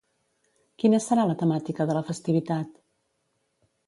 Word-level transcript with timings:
Quina 0.83 0.99
serà 1.07 1.25
la 1.31 1.35
temàtica 1.41 1.87
de 1.91 1.97
la 1.97 2.03
festivitat? 2.07 2.73